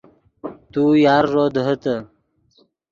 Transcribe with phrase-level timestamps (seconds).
[0.71, 1.95] تو یارݱو دیہیتے